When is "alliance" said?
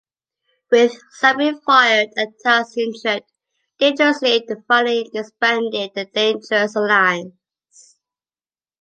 6.75-7.97